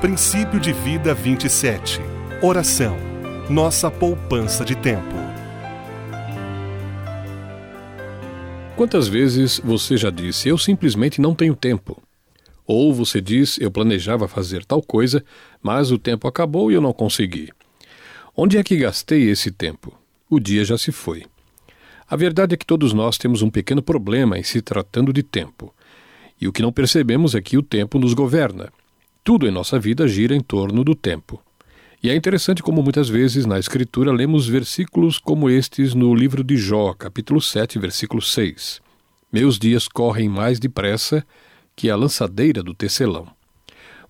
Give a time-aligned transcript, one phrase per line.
[0.00, 2.00] Princípio de Vida 27
[2.42, 2.96] Oração
[3.48, 5.14] Nossa poupança de tempo.
[8.76, 12.02] Quantas vezes você já disse, eu simplesmente não tenho tempo?
[12.66, 15.24] Ou você diz, eu planejava fazer tal coisa,
[15.62, 17.50] mas o tempo acabou e eu não consegui.
[18.36, 19.96] Onde é que gastei esse tempo?
[20.28, 21.24] O dia já se foi.
[22.08, 25.72] A verdade é que todos nós temos um pequeno problema em se tratando de tempo.
[26.42, 28.72] E o que não percebemos é que o tempo nos governa.
[29.22, 31.40] Tudo em nossa vida gira em torno do tempo.
[32.02, 36.56] E é interessante como muitas vezes na Escritura lemos versículos como estes no livro de
[36.56, 38.82] Jó, capítulo 7, versículo 6.
[39.32, 41.24] Meus dias correm mais depressa
[41.76, 43.28] que a lançadeira do tecelão.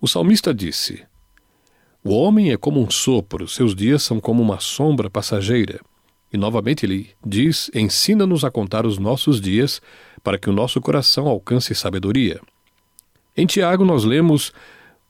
[0.01, 1.05] O salmista disse:
[2.03, 5.83] O homem é como um sopro, seus dias são como uma sombra passageira.
[6.33, 9.83] E novamente ele diz: Ensina-nos a contar os nossos dias,
[10.23, 12.41] para que o nosso coração alcance sabedoria.
[13.37, 14.53] Em Tiago nós lemos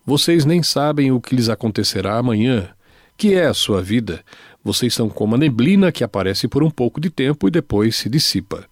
[0.04, 2.70] vocês nem sabem o que lhes acontecerá amanhã.
[3.16, 4.24] Que é a sua vida?
[4.64, 8.08] Vocês são como a neblina que aparece por um pouco de tempo e depois se
[8.08, 8.66] dissipa.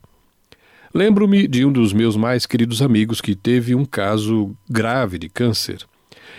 [0.93, 5.87] Lembro-me de um dos meus mais queridos amigos que teve um caso grave de câncer.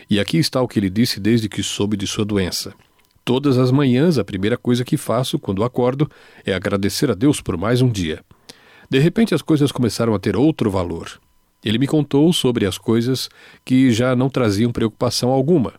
[0.09, 2.73] E aqui está o que ele disse desde que soube de sua doença.
[3.23, 6.09] Todas as manhãs, a primeira coisa que faço quando acordo
[6.45, 8.23] é agradecer a Deus por mais um dia.
[8.89, 11.21] De repente, as coisas começaram a ter outro valor.
[11.63, 13.29] Ele me contou sobre as coisas
[13.63, 15.73] que já não traziam preocupação alguma,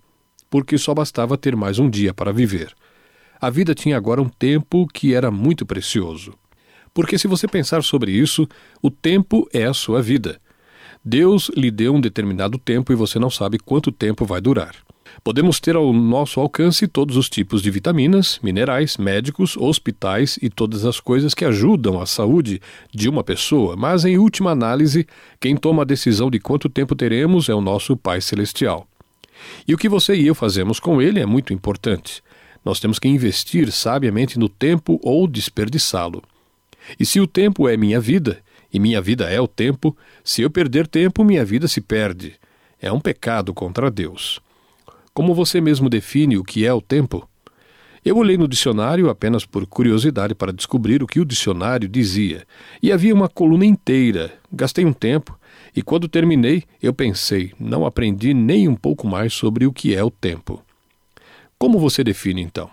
[0.49, 2.73] porque só bastava ter mais um dia para viver.
[3.41, 6.35] A vida tinha agora um tempo que era muito precioso.
[6.95, 8.47] Porque, se você pensar sobre isso,
[8.81, 10.41] o tempo é a sua vida.
[11.05, 14.77] Deus lhe deu um determinado tempo e você não sabe quanto tempo vai durar.
[15.25, 20.85] Podemos ter ao nosso alcance todos os tipos de vitaminas, minerais, médicos, hospitais e todas
[20.85, 22.61] as coisas que ajudam a saúde
[22.93, 25.07] de uma pessoa, mas em última análise,
[25.39, 28.85] quem toma a decisão de quanto tempo teremos é o nosso Pai Celestial.
[29.67, 32.21] E o que você e eu fazemos com ele é muito importante.
[32.65, 36.21] Nós temos que investir sabiamente no tempo ou desperdiçá-lo.
[36.99, 38.41] E se o tempo é minha vida,
[38.73, 42.35] e minha vida é o tempo, se eu perder tempo, minha vida se perde.
[42.81, 44.41] É um pecado contra Deus.
[45.15, 47.29] Como você mesmo define o que é o tempo?
[48.03, 52.47] Eu olhei no dicionário apenas por curiosidade para descobrir o que o dicionário dizia,
[52.83, 54.33] e havia uma coluna inteira.
[54.51, 55.39] Gastei um tempo,
[55.77, 60.03] e quando terminei, eu pensei, não aprendi nem um pouco mais sobre o que é
[60.03, 60.65] o tempo.
[61.59, 62.71] Como você define então?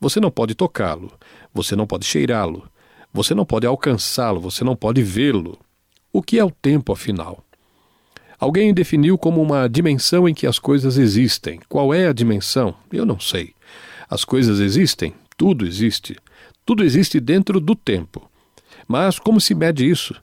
[0.00, 1.12] Você não pode tocá-lo,
[1.54, 2.68] você não pode cheirá-lo,
[3.14, 5.56] você não pode alcançá-lo, você não pode vê-lo.
[6.12, 7.45] O que é o tempo, afinal?
[8.38, 11.60] Alguém definiu como uma dimensão em que as coisas existem.
[11.68, 12.74] Qual é a dimensão?
[12.92, 13.54] Eu não sei.
[14.08, 16.16] As coisas existem, tudo existe.
[16.64, 18.30] Tudo existe dentro do tempo.
[18.86, 20.14] Mas como se mede isso?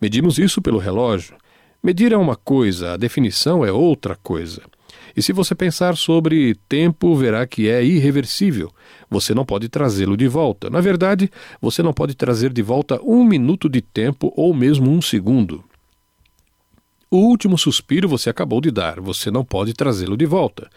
[0.00, 1.36] Medimos isso pelo relógio.
[1.82, 4.62] Medir é uma coisa, a definição é outra coisa.
[5.16, 8.72] E se você pensar sobre tempo, verá que é irreversível.
[9.10, 10.70] Você não pode trazê-lo de volta.
[10.70, 11.30] Na verdade,
[11.60, 15.62] você não pode trazer de volta um minuto de tempo ou mesmo um segundo.
[17.12, 20.70] O último suspiro você acabou de dar, você não pode trazê-lo de volta.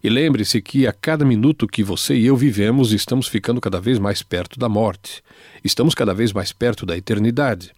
[0.00, 3.98] E lembre-se que a cada minuto que você e eu vivemos, estamos ficando cada vez
[3.98, 5.24] mais perto da morte.
[5.64, 7.72] Estamos cada vez mais perto da eternidade.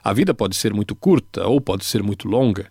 [0.00, 2.68] A vida pode ser muito curta ou pode ser muito longa.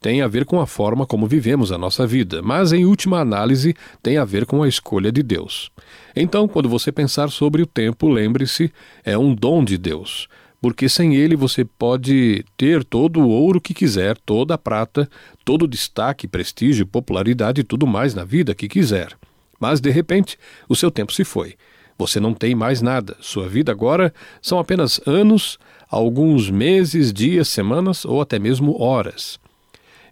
[0.00, 3.74] Tem a ver com a forma como vivemos a nossa vida, mas em última análise
[4.02, 5.70] tem a ver com a escolha de Deus.
[6.16, 8.72] Então, quando você pensar sobre o tempo, lembre-se,
[9.04, 10.26] é um dom de Deus
[10.62, 15.10] porque sem ele você pode ter todo o ouro que quiser, toda a prata,
[15.44, 19.12] todo o destaque, prestígio, popularidade e tudo mais na vida que quiser.
[19.58, 21.56] Mas de repente, o seu tempo se foi.
[21.98, 23.16] Você não tem mais nada.
[23.20, 25.58] Sua vida agora são apenas anos,
[25.90, 29.40] alguns meses, dias, semanas ou até mesmo horas.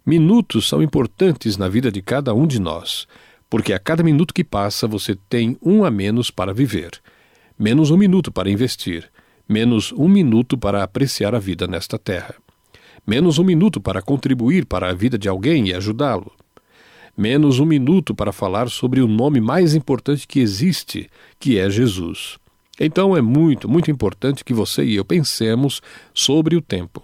[0.04, 3.06] Minutos são importantes na vida de cada um de nós,
[3.48, 6.90] porque a cada minuto que passa você tem um a menos para viver,
[7.56, 9.08] menos um minuto para investir
[9.50, 12.36] menos um minuto para apreciar a vida nesta terra,
[13.04, 16.30] menos um minuto para contribuir para a vida de alguém e ajudá-lo,
[17.18, 21.10] menos um minuto para falar sobre o nome mais importante que existe,
[21.40, 22.38] que é Jesus.
[22.78, 25.82] Então é muito, muito importante que você e eu pensemos
[26.14, 27.02] sobre o tempo.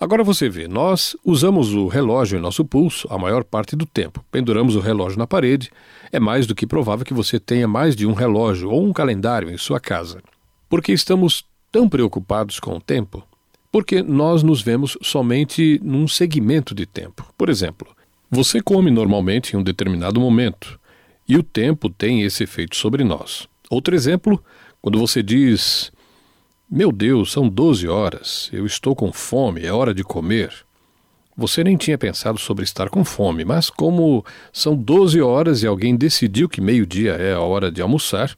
[0.00, 4.24] Agora você vê, nós usamos o relógio em nosso pulso a maior parte do tempo.
[4.30, 5.70] Penduramos o relógio na parede.
[6.10, 9.50] É mais do que provável que você tenha mais de um relógio ou um calendário
[9.50, 10.22] em sua casa.
[10.68, 11.44] Porque estamos
[11.76, 13.22] tão preocupados com o tempo?
[13.70, 17.30] Porque nós nos vemos somente num segmento de tempo.
[17.36, 17.94] Por exemplo,
[18.30, 20.80] você come normalmente em um determinado momento
[21.28, 23.46] e o tempo tem esse efeito sobre nós.
[23.68, 24.42] Outro exemplo,
[24.80, 25.92] quando você diz:
[26.70, 30.50] Meu Deus, são 12 horas, eu estou com fome, é hora de comer.
[31.36, 35.94] Você nem tinha pensado sobre estar com fome, mas como são 12 horas e alguém
[35.94, 38.34] decidiu que meio-dia é a hora de almoçar,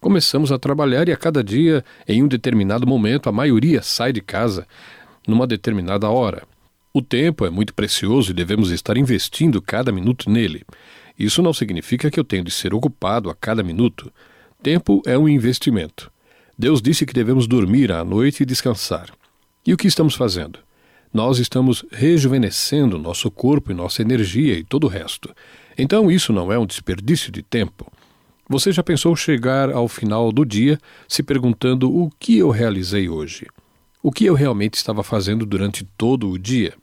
[0.00, 4.20] começamos a trabalhar e a cada dia, em um determinado momento, a maioria sai de
[4.20, 4.66] casa
[5.26, 6.42] numa determinada hora.
[6.92, 10.64] O tempo é muito precioso e devemos estar investindo cada minuto nele.
[11.18, 14.12] Isso não significa que eu tenho de ser ocupado a cada minuto.
[14.62, 16.10] Tempo é um investimento.
[16.58, 19.10] Deus disse que devemos dormir à noite e descansar.
[19.66, 20.60] E o que estamos fazendo?
[21.12, 25.34] nós estamos rejuvenescendo nosso corpo e nossa energia e todo o resto.
[25.76, 27.90] Então isso não é um desperdício de tempo.
[28.48, 33.46] Você já pensou chegar ao final do dia se perguntando o que eu realizei hoje?
[34.02, 36.74] O que eu realmente estava fazendo durante todo o dia?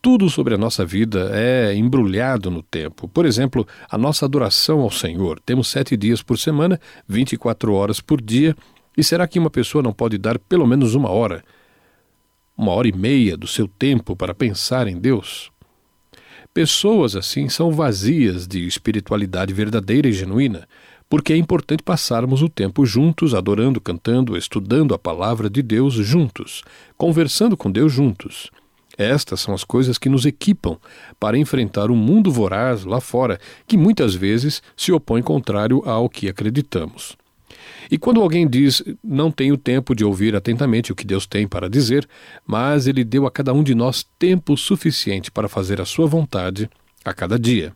[0.00, 3.08] Tudo sobre a nossa vida é embrulhado no tempo.
[3.08, 5.40] Por exemplo, a nossa adoração ao Senhor.
[5.40, 8.54] Temos sete dias por semana, 24 horas por dia.
[8.96, 11.42] E será que uma pessoa não pode dar pelo menos uma hora
[12.56, 15.50] uma hora e meia do seu tempo para pensar em Deus?
[16.56, 20.66] Pessoas assim são vazias de espiritualidade verdadeira e genuína,
[21.06, 26.62] porque é importante passarmos o tempo juntos, adorando, cantando, estudando a palavra de Deus juntos,
[26.96, 28.50] conversando com Deus juntos.
[28.96, 30.78] Estas são as coisas que nos equipam
[31.20, 33.38] para enfrentar o um mundo voraz lá fora,
[33.68, 37.18] que muitas vezes se opõe contrário ao que acreditamos.
[37.90, 41.68] E quando alguém diz, não tenho tempo de ouvir atentamente o que Deus tem para
[41.68, 42.08] dizer,
[42.46, 46.68] mas Ele deu a cada um de nós tempo suficiente para fazer a sua vontade
[47.04, 47.72] a cada dia.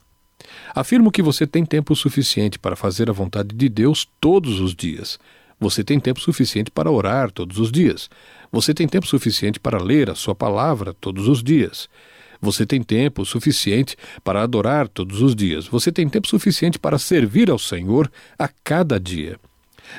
[0.75, 5.19] Afirmo que você tem tempo suficiente para fazer a vontade de Deus todos os dias.
[5.59, 8.09] Você tem tempo suficiente para orar todos os dias.
[8.51, 11.89] Você tem tempo suficiente para ler a sua palavra todos os dias.
[12.41, 15.67] Você tem tempo suficiente para adorar todos os dias.
[15.67, 19.39] Você tem tempo suficiente para servir ao Senhor a cada dia.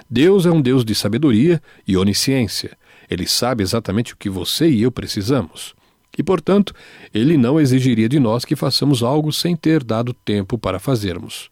[0.09, 2.77] Deus é um Deus de sabedoria e onisciência.
[3.09, 5.75] Ele sabe exatamente o que você e eu precisamos.
[6.17, 6.73] E, portanto,
[7.13, 11.49] ele não exigiria de nós que façamos algo sem ter dado tempo para fazermos.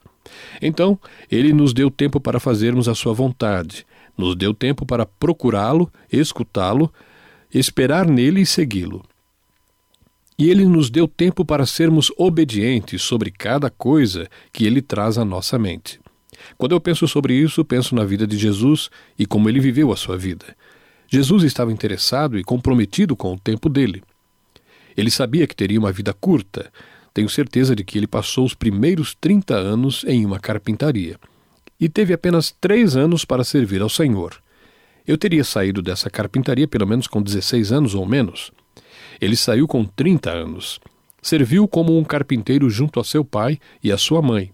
[0.61, 0.99] Então,
[1.31, 3.85] ele nos deu tempo para fazermos a sua vontade,
[4.17, 6.91] nos deu tempo para procurá-lo, escutá-lo,
[7.53, 9.03] esperar nele e segui-lo.
[10.37, 15.25] E ele nos deu tempo para sermos obedientes sobre cada coisa que ele traz à
[15.25, 15.99] nossa mente.
[16.57, 19.95] Quando eu penso sobre isso, penso na vida de Jesus e como ele viveu a
[19.95, 20.55] sua vida.
[21.07, 24.03] Jesus estava interessado e comprometido com o tempo dele.
[24.95, 26.71] Ele sabia que teria uma vida curta.
[27.13, 31.17] Tenho certeza de que ele passou os primeiros 30 anos em uma carpintaria.
[31.79, 34.39] E teve apenas três anos para servir ao Senhor.
[35.07, 38.51] Eu teria saído dessa carpintaria pelo menos com 16 anos ou menos.
[39.19, 40.79] Ele saiu com 30 anos.
[41.21, 44.51] Serviu como um carpinteiro junto a seu pai e a sua mãe.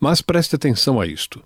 [0.00, 1.42] Mas preste atenção a isto.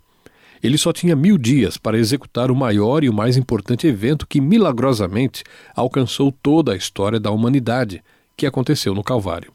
[0.63, 4.41] Ele só tinha mil dias para executar o maior e o mais importante evento que
[4.41, 5.43] milagrosamente
[5.75, 8.03] alcançou toda a história da humanidade,
[8.37, 9.53] que aconteceu no Calvário.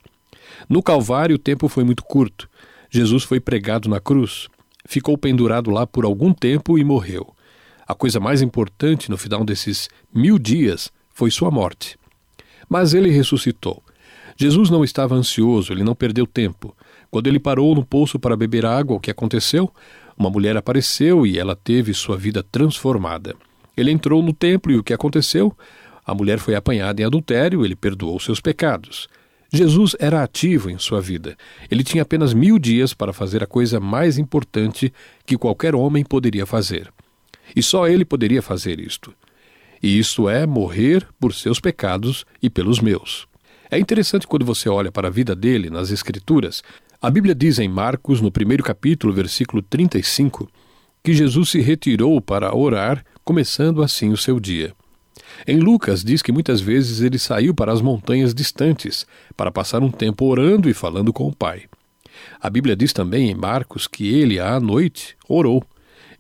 [0.68, 2.50] No Calvário o tempo foi muito curto.
[2.92, 4.48] Jesus foi pregado na cruz,
[4.86, 7.34] ficou pendurado lá por algum tempo e morreu.
[7.88, 11.98] A coisa mais importante no final desses mil dias foi sua morte.
[12.68, 13.82] Mas ele ressuscitou.
[14.38, 16.76] Jesus não estava ansioso, ele não perdeu tempo.
[17.10, 19.72] Quando ele parou no poço para beber água, o que aconteceu?
[20.18, 23.36] Uma mulher apareceu e ela teve sua vida transformada.
[23.76, 25.56] Ele entrou no templo e o que aconteceu?
[26.06, 29.08] A mulher foi apanhada em adultério, ele perdoou seus pecados.
[29.52, 31.36] Jesus era ativo em sua vida.
[31.72, 34.94] Ele tinha apenas mil dias para fazer a coisa mais importante
[35.26, 36.92] que qualquer homem poderia fazer.
[37.56, 39.14] E só ele poderia fazer isto.
[39.82, 43.28] E isto é morrer por seus pecados e pelos meus.
[43.72, 46.64] É interessante quando você olha para a vida dele nas Escrituras,
[47.02, 50.50] a Bíblia diz em Marcos, no primeiro capítulo, versículo 35,
[51.02, 54.74] que Jesus se retirou para orar, começando assim o seu dia.
[55.48, 59.90] Em Lucas diz que muitas vezes ele saiu para as montanhas distantes para passar um
[59.90, 61.64] tempo orando e falando com o Pai.
[62.42, 65.64] A Bíblia diz também em Marcos que ele, à noite, orou.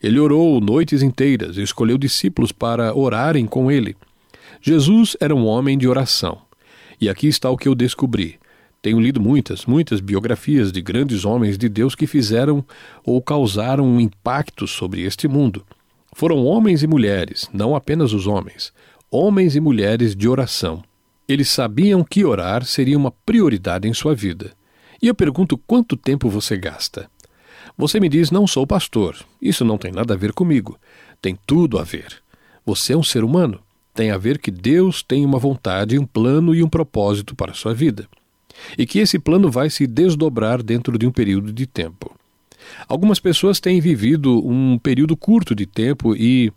[0.01, 3.97] Ele orou noites inteiras e escolheu discípulos para orarem com ele.
[4.61, 6.41] Jesus era um homem de oração.
[7.01, 8.39] E aqui está o que eu descobri.
[8.81, 12.63] Tenho lido muitas, muitas biografias de grandes homens de Deus que fizeram
[13.03, 15.65] ou causaram um impacto sobre este mundo.
[16.13, 18.71] Foram homens e mulheres, não apenas os homens,
[19.11, 20.81] homens e mulheres de oração.
[21.27, 24.53] Eles sabiam que orar seria uma prioridade em sua vida.
[25.01, 27.09] E eu pergunto quanto tempo você gasta.
[27.77, 29.17] Você me diz: não sou pastor.
[29.41, 30.79] Isso não tem nada a ver comigo.
[31.21, 32.15] Tem tudo a ver.
[32.65, 33.59] Você é um ser humano.
[33.93, 37.55] Tem a ver que Deus tem uma vontade, um plano e um propósito para a
[37.55, 38.07] sua vida
[38.77, 42.13] e que esse plano vai se desdobrar dentro de um período de tempo.
[42.87, 46.51] Algumas pessoas têm vivido um período curto de tempo e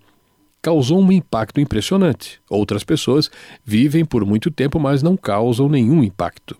[0.61, 2.41] causou um impacto impressionante.
[2.49, 3.31] Outras pessoas
[3.65, 6.57] vivem por muito tempo, mas não causam nenhum impacto.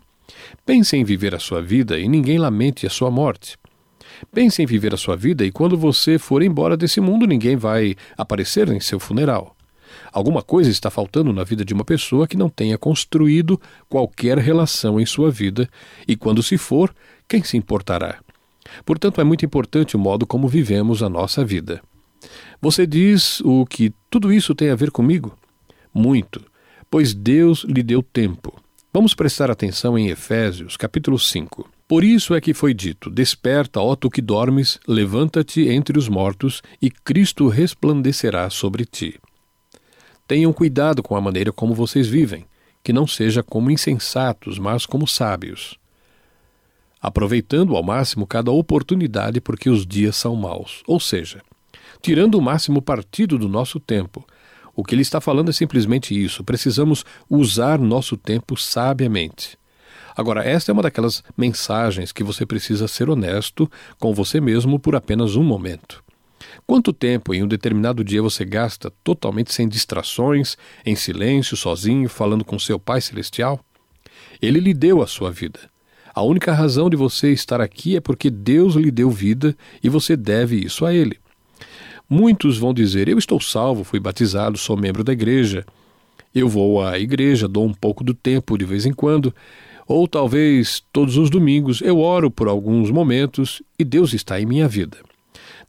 [0.65, 3.57] Pense em viver a sua vida e ninguém lamente a sua morte.
[4.33, 7.95] Pense em viver a sua vida e quando você for embora desse mundo, ninguém vai
[8.17, 9.57] aparecer em seu funeral.
[10.13, 15.01] Alguma coisa está faltando na vida de uma pessoa que não tenha construído qualquer relação
[15.01, 15.69] em sua vida,
[16.07, 16.95] e quando se for,
[17.27, 18.19] quem se importará?
[18.85, 21.81] Portanto, é muito importante o modo como vivemos a nossa vida.
[22.61, 25.37] Você diz o que tudo isso tem a ver comigo?
[25.95, 26.45] Muito,
[26.91, 28.55] pois Deus lhe deu tempo.
[28.93, 31.69] Vamos prestar atenção em Efésios, capítulo 5.
[31.89, 36.63] Por isso é que foi dito: Desperta, ó tu que dormes, levanta-te entre os mortos,
[36.81, 39.19] e Cristo resplandecerá sobre ti.
[40.27, 42.47] Tenham cuidado com a maneira como vocês vivem,
[42.83, 45.79] que não seja como insensatos, mas como sábios.
[47.01, 50.83] Aproveitando ao máximo cada oportunidade, porque os dias são maus.
[50.87, 51.43] Ou seja,
[52.01, 54.27] tirando o máximo partido do nosso tempo.
[54.75, 59.59] O que ele está falando é simplesmente isso: precisamos usar nosso tempo sabiamente.
[60.17, 64.95] Agora, esta é uma daquelas mensagens que você precisa ser honesto com você mesmo por
[64.95, 66.05] apenas um momento.
[66.67, 72.45] Quanto tempo em um determinado dia você gasta totalmente sem distrações, em silêncio, sozinho, falando
[72.45, 73.61] com seu Pai Celestial?
[74.41, 75.61] Ele lhe deu a sua vida.
[76.15, 80.17] A única razão de você estar aqui é porque Deus lhe deu vida e você
[80.17, 81.19] deve isso a Ele.
[82.09, 85.65] Muitos vão dizer: Eu estou salvo, fui batizado, sou membro da igreja.
[86.35, 89.35] Eu vou à igreja, dou um pouco do tempo de vez em quando,
[89.87, 94.69] ou talvez todos os domingos eu oro por alguns momentos e Deus está em minha
[94.69, 94.99] vida.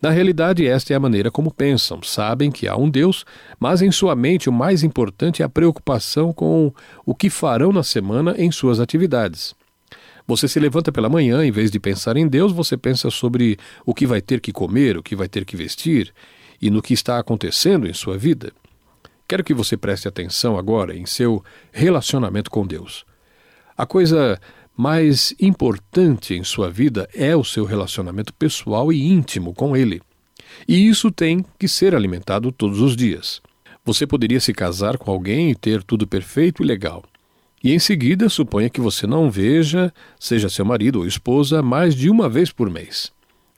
[0.02, 2.02] Na realidade, esta é a maneira como pensam.
[2.04, 3.26] Sabem que há um Deus,
[3.60, 6.74] mas em sua mente o mais importante é a preocupação com
[7.06, 9.56] o que farão na semana em suas atividades.
[10.26, 13.94] Você se levanta pela manhã, em vez de pensar em Deus, você pensa sobre o
[13.94, 16.14] que vai ter que comer, o que vai ter que vestir
[16.62, 18.52] e no que está acontecendo em sua vida.
[19.28, 23.06] Quero que você preste atenção agora em seu relacionamento com Deus.
[23.78, 24.40] A coisa
[24.76, 30.02] mais importante em sua vida é o seu relacionamento pessoal e íntimo com ele.
[30.68, 33.42] E isso tem que ser alimentado todos os dias.
[33.86, 37.04] Você poderia se casar com alguém e ter tudo perfeito e legal.
[37.64, 42.10] E em seguida, suponha que você não veja, seja seu marido ou esposa, mais de
[42.10, 43.12] uma vez por mês.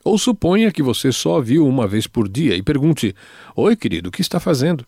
[0.04, 3.16] Ou suponha que você só viu uma vez por dia e pergunte:
[3.56, 4.86] Oi, querido, o que está fazendo?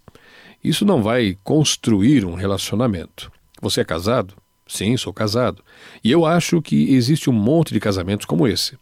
[0.64, 3.32] Isso não vai construir um relacionamento.
[3.62, 4.36] Você é casado?
[4.68, 5.64] Sim, sou casado.
[6.04, 8.78] E eu acho que existe um monte de casamentos como esse.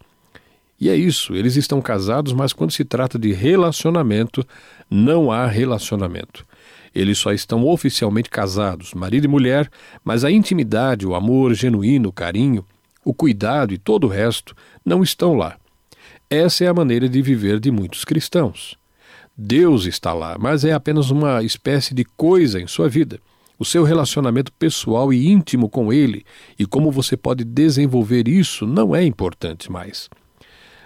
[0.79, 4.45] E é isso, eles estão casados, mas quando se trata de relacionamento,
[4.89, 6.45] não há relacionamento.
[6.93, 9.69] Eles só estão oficialmente casados, marido e mulher,
[10.03, 12.65] mas a intimidade, o amor genuíno, o carinho,
[13.03, 15.57] o cuidado e todo o resto não estão lá.
[16.29, 18.77] Essa é a maneira de viver de muitos cristãos.
[19.37, 23.19] Deus está lá, mas é apenas uma espécie de coisa em sua vida
[23.57, 26.25] o seu relacionamento pessoal e íntimo com Ele
[26.57, 30.09] e como você pode desenvolver isso não é importante mais.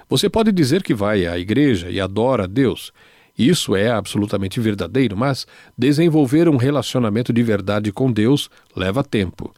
[0.09, 2.91] Você pode dizer que vai à igreja e adora a Deus.
[3.37, 5.45] Isso é absolutamente verdadeiro, mas
[5.77, 9.53] desenvolver um relacionamento de verdade com Deus leva tempo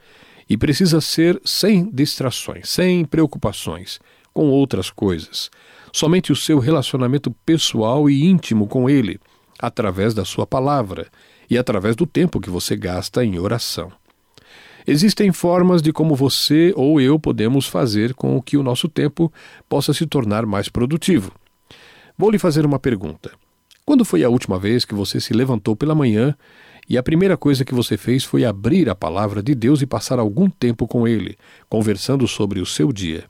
[0.50, 4.00] e precisa ser sem distrações, sem preocupações
[4.34, 5.50] com outras coisas.
[5.94, 9.20] Somente o seu relacionamento pessoal e íntimo com Ele,
[9.58, 11.08] através da Sua palavra
[11.52, 13.92] e através do tempo que você gasta em oração.
[14.88, 19.32] Existem formas de como você ou eu podemos fazer com que o nosso tempo
[19.68, 21.34] possa se tornar mais produtivo.
[22.18, 23.32] Vou lhe fazer uma pergunta.
[23.86, 26.34] Quando foi a última vez que você se levantou pela manhã
[26.88, 30.20] e a primeira coisa que você fez foi abrir a palavra de Deus e passar
[30.20, 33.26] algum tempo com Ele, conversando sobre o seu dia?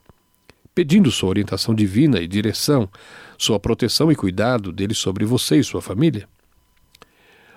[0.75, 2.87] Pedindo sua orientação divina e direção,
[3.35, 6.29] sua proteção e cuidado dele sobre você e sua família?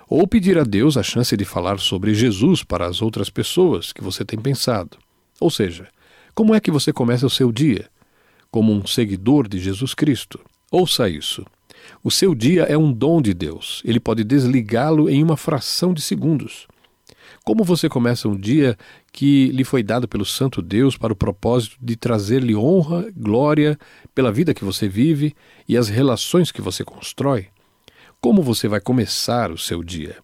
[0.07, 4.03] Ou pedir a Deus a chance de falar sobre Jesus para as outras pessoas que
[4.03, 4.97] você tem pensado.
[5.39, 5.87] Ou seja,
[6.33, 7.89] como é que você começa o seu dia?
[8.51, 10.39] Como um seguidor de Jesus Cristo.
[10.71, 11.45] Ouça isso.
[12.03, 13.81] O seu dia é um dom de Deus.
[13.85, 16.67] Ele pode desligá-lo em uma fração de segundos.
[17.43, 18.75] Como você começa um dia
[19.13, 23.77] que lhe foi dado pelo Santo Deus para o propósito de trazer-lhe honra, glória
[24.15, 25.35] pela vida que você vive
[25.69, 27.47] e as relações que você constrói?
[28.25, 30.17] Como você vai começar o seu dia?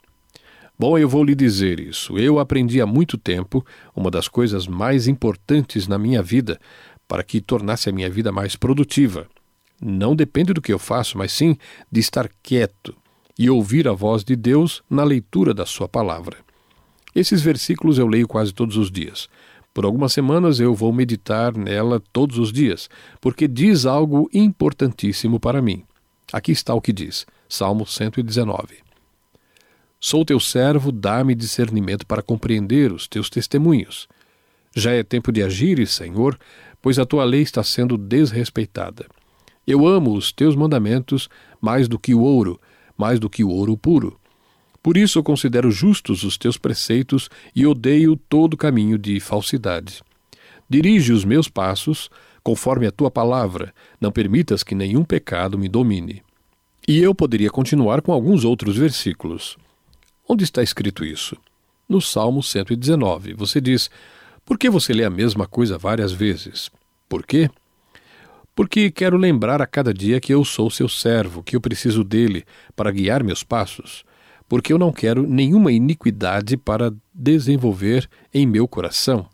[0.77, 2.17] Bom, eu vou lhe dizer isso.
[2.17, 3.63] Eu aprendi há muito tempo
[3.95, 6.59] uma das coisas mais importantes na minha vida
[7.07, 9.27] para que tornasse a minha vida mais produtiva.
[9.79, 11.55] Não depende do que eu faço, mas sim
[11.91, 12.95] de estar quieto
[13.37, 16.37] e ouvir a voz de Deus na leitura da Sua palavra.
[17.13, 19.29] Esses versículos eu leio quase todos os dias.
[19.71, 22.89] Por algumas semanas eu vou meditar nela todos os dias,
[23.21, 25.83] porque diz algo importantíssimo para mim.
[26.33, 27.27] Aqui está o que diz.
[27.51, 28.77] Salmo 119.
[29.99, 34.07] Sou teu servo, dá-me discernimento para compreender os teus testemunhos.
[34.73, 36.39] Já é tempo de agir, Senhor,
[36.81, 39.05] pois a tua lei está sendo desrespeitada.
[39.67, 41.27] Eu amo os teus mandamentos
[41.59, 42.57] mais do que o ouro,
[42.97, 44.17] mais do que o ouro puro.
[44.81, 50.01] Por isso considero justos os teus preceitos e odeio todo caminho de falsidade.
[50.69, 52.09] Dirige os meus passos
[52.41, 56.23] conforme a tua palavra, não permitas que nenhum pecado me domine.
[56.87, 59.57] E eu poderia continuar com alguns outros versículos.
[60.27, 61.37] Onde está escrito isso?
[61.87, 63.89] No Salmo 119, você diz:
[64.45, 66.69] Por que você lê a mesma coisa várias vezes?
[67.07, 67.49] Por quê?
[68.55, 72.43] Porque quero lembrar a cada dia que eu sou seu servo, que eu preciso dele
[72.75, 74.03] para guiar meus passos
[74.51, 79.25] porque eu não quero nenhuma iniquidade para desenvolver em meu coração.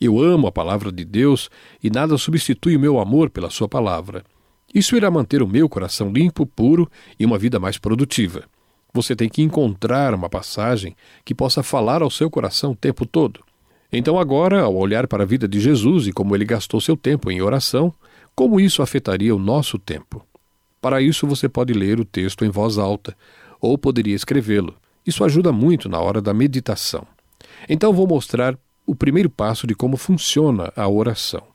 [0.00, 1.50] Eu amo a palavra de Deus
[1.84, 4.24] e nada substitui o meu amor pela Sua palavra.
[4.74, 8.44] Isso irá manter o meu coração limpo, puro e uma vida mais produtiva.
[8.94, 13.40] Você tem que encontrar uma passagem que possa falar ao seu coração o tempo todo.
[13.92, 17.30] Então, agora, ao olhar para a vida de Jesus e como ele gastou seu tempo
[17.30, 17.92] em oração,
[18.34, 20.24] como isso afetaria o nosso tempo?
[20.80, 23.16] Para isso, você pode ler o texto em voz alta,
[23.60, 24.74] ou poderia escrevê-lo.
[25.06, 27.06] Isso ajuda muito na hora da meditação.
[27.68, 31.51] Então vou mostrar o primeiro passo de como funciona a oração.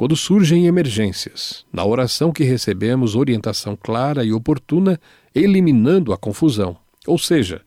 [0.00, 4.98] Quando surgem emergências, na oração que recebemos orientação clara e oportuna,
[5.34, 6.74] eliminando a confusão.
[7.06, 7.60] Ou seja,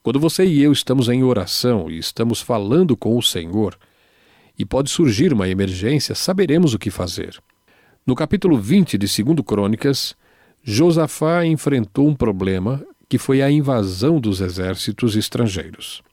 [0.00, 3.76] quando você e eu estamos em oração e estamos falando com o Senhor,
[4.56, 7.42] e pode surgir uma emergência, saberemos o que fazer.
[8.06, 10.14] No capítulo 20 de 2 Crônicas,
[10.62, 16.04] Josafá enfrentou um problema que foi a invasão dos exércitos estrangeiros.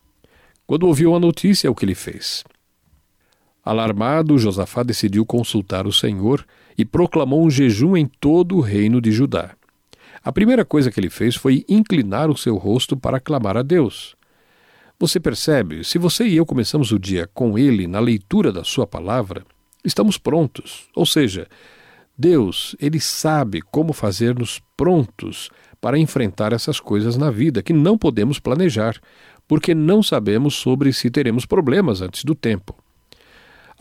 [0.65, 2.43] Quando ouviu a notícia, o que ele fez?
[3.63, 6.45] Alarmado, Josafá decidiu consultar o Senhor
[6.77, 9.55] e proclamou um jejum em todo o reino de Judá.
[10.23, 14.15] A primeira coisa que ele fez foi inclinar o seu rosto para clamar a Deus.
[14.99, 18.85] Você percebe, se você e eu começamos o dia com ele na leitura da sua
[18.85, 19.43] palavra,
[19.83, 20.87] estamos prontos.
[20.95, 21.47] Ou seja,
[22.17, 28.39] Deus, ele sabe como fazer-nos prontos para enfrentar essas coisas na vida que não podemos
[28.39, 28.99] planejar,
[29.47, 32.80] porque não sabemos sobre se teremos problemas antes do tempo.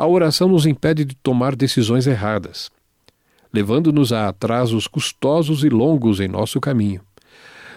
[0.00, 2.70] A oração nos impede de tomar decisões erradas,
[3.52, 7.02] levando-nos a atrasos custosos e longos em nosso caminho.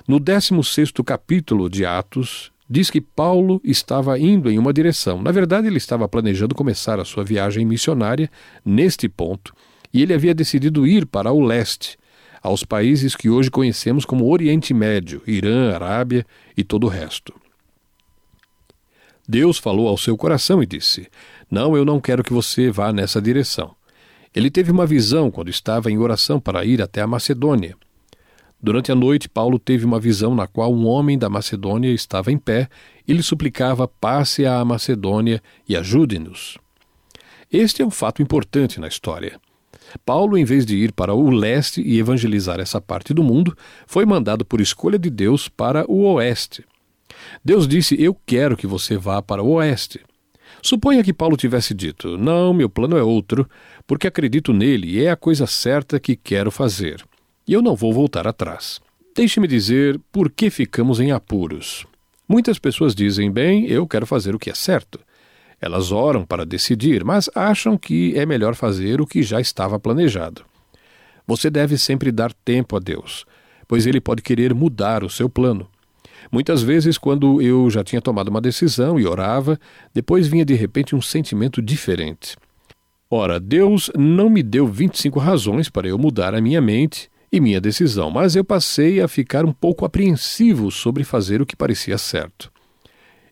[0.07, 5.21] No 16 capítulo de Atos, diz que Paulo estava indo em uma direção.
[5.21, 8.31] Na verdade, ele estava planejando começar a sua viagem missionária
[8.63, 9.53] neste ponto,
[9.93, 11.97] e ele havia decidido ir para o leste,
[12.41, 17.33] aos países que hoje conhecemos como Oriente Médio, Irã, Arábia e todo o resto.
[19.27, 21.07] Deus falou ao seu coração e disse:
[21.53, 23.75] Não, eu não quero que você vá nessa direção.
[24.33, 27.75] Ele teve uma visão quando estava em oração para ir até a Macedônia.
[28.59, 32.39] Durante a noite, Paulo teve uma visão na qual um homem da Macedônia estava em
[32.39, 32.67] pé
[33.07, 36.57] e lhe suplicava: passe à Macedônia e ajude-nos.
[37.51, 39.39] Este é um fato importante na história.
[40.03, 44.07] Paulo, em vez de ir para o leste e evangelizar essa parte do mundo, foi
[44.07, 46.65] mandado por escolha de Deus para o oeste.
[47.45, 50.01] Deus disse: Eu quero que você vá para o oeste.
[50.63, 53.47] Suponha que Paulo tivesse dito: Não, meu plano é outro,
[53.85, 57.03] porque acredito nele e é a coisa certa que quero fazer.
[57.45, 58.79] E eu não vou voltar atrás.
[59.13, 61.85] Deixe-me dizer por que ficamos em apuros.
[62.27, 65.01] Muitas pessoas dizem: Bem, eu quero fazer o que é certo.
[65.59, 70.45] Elas oram para decidir, mas acham que é melhor fazer o que já estava planejado.
[71.27, 73.25] Você deve sempre dar tempo a Deus,
[73.67, 75.67] pois Ele pode querer mudar o seu plano.
[76.31, 79.59] Muitas vezes, quando eu já tinha tomado uma decisão e orava,
[79.93, 82.35] depois vinha de repente um sentimento diferente.
[83.09, 87.61] Ora, Deus não me deu 25 razões para eu mudar a minha mente e minha
[87.61, 92.51] decisão, mas eu passei a ficar um pouco apreensivo sobre fazer o que parecia certo.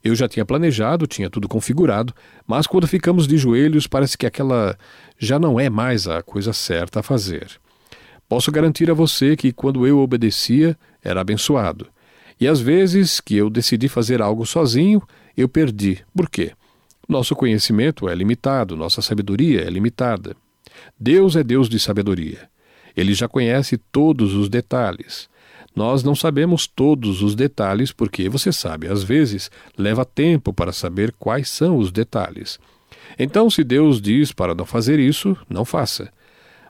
[0.04, 2.13] Eu já tinha planejado, tinha tudo configurado,
[2.47, 4.75] mas quando ficamos de joelhos, parece que aquela
[5.17, 7.47] já não é mais a coisa certa a fazer.
[8.27, 11.88] Posso garantir a você que quando eu obedecia, era abençoado.
[12.41, 14.99] E às vezes que eu decidi fazer algo sozinho,
[15.38, 16.04] eu perdi.
[16.12, 16.54] Por quê?
[17.08, 20.36] Nosso conhecimento é limitado, nossa sabedoria é limitada.
[20.99, 22.49] Deus é Deus de sabedoria.
[22.97, 25.30] Ele já conhece todos os detalhes.
[25.75, 31.13] Nós não sabemos todos os detalhes porque, você sabe, às vezes leva tempo para saber
[31.19, 32.60] quais são os detalhes.
[33.19, 36.12] Então, se Deus diz para não fazer isso, não faça.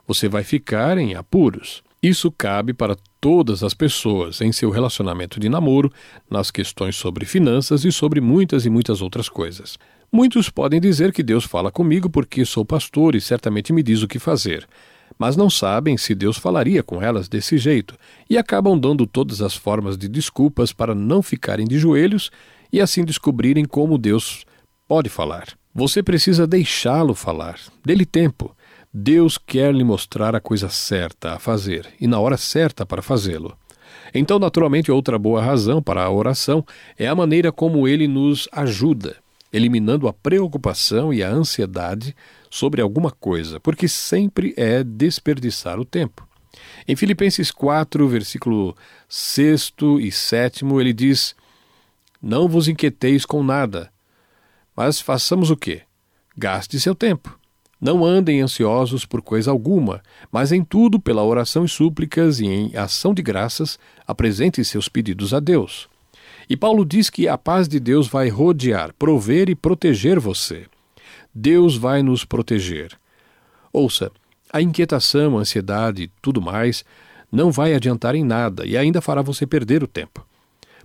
[0.06, 1.82] Você vai ficar em apuros.
[2.02, 5.92] Isso cabe para todas as pessoas em seu relacionamento de namoro,
[6.28, 9.78] nas questões sobre finanças e sobre muitas e muitas outras coisas.
[10.10, 14.08] Muitos podem dizer que Deus fala comigo porque sou pastor e certamente me diz o
[14.08, 14.66] que fazer.
[15.18, 17.94] mas não sabem se Deus falaria com elas desse jeito
[18.28, 22.30] e acabam dando todas as formas de desculpas para não ficarem de joelhos
[22.72, 24.44] e assim descobrirem como Deus
[24.88, 25.46] pode falar.
[25.74, 28.54] Você precisa deixá-lo falar, dele tempo.
[28.94, 33.56] Deus quer lhe mostrar a coisa certa a fazer e na hora certa para fazê-lo.
[34.12, 36.64] Então, naturalmente, outra boa razão para a oração
[36.98, 39.16] é a maneira como ele nos ajuda,
[39.50, 42.14] eliminando a preocupação e a ansiedade
[42.50, 46.28] sobre alguma coisa, porque sempre é desperdiçar o tempo.
[46.86, 48.76] Em Filipenses 4, versículo
[49.08, 51.34] 6 e 7, ele diz:
[52.20, 53.90] Não vos inquieteis com nada,
[54.76, 55.80] mas façamos o quê?
[56.36, 57.41] Gaste seu tempo.
[57.82, 62.76] Não andem ansiosos por coisa alguma, mas em tudo, pela oração e súplicas e em
[62.76, 65.88] ação de graças, apresentem seus pedidos a Deus.
[66.48, 70.66] E Paulo diz que a paz de Deus vai rodear, prover e proteger você.
[71.34, 72.96] Deus vai nos proteger.
[73.72, 74.12] Ouça,
[74.52, 76.84] a inquietação, a ansiedade e tudo mais
[77.32, 80.24] não vai adiantar em nada e ainda fará você perder o tempo.